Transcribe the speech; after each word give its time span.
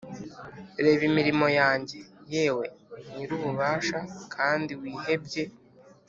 reba 0.83 1.03
imirimo 1.09 1.47
yanjye, 1.59 1.97
yewe 2.33 2.65
nyirububasha, 3.13 3.97
kandi 4.33 4.71
wihebye!' 4.81 5.43